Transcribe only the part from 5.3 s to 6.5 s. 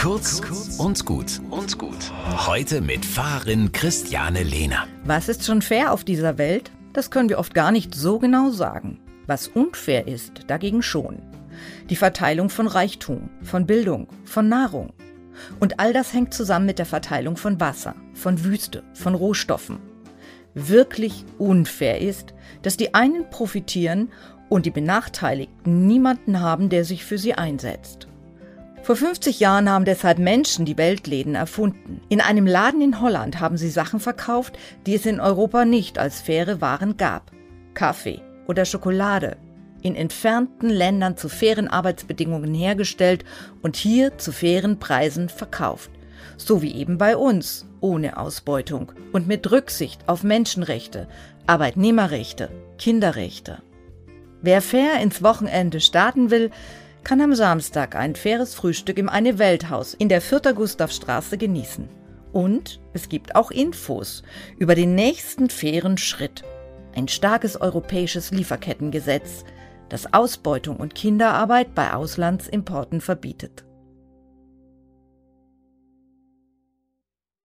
schon fair auf dieser